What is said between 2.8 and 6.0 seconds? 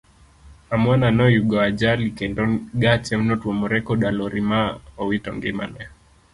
gache notuomore koda lori ma owito ngimane.